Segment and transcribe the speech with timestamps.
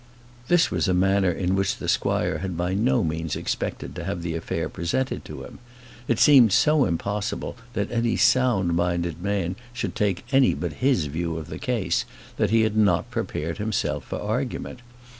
[0.47, 4.23] This was a manner in which the squire had by no means expected to have
[4.23, 5.59] the affair presented to him.
[6.07, 11.37] It seemed so impossible that any sound minded man should take any but his view
[11.37, 12.05] of the case,
[12.37, 14.79] that he had not prepared himself for argument.